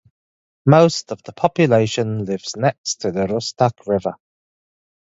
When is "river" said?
3.85-4.15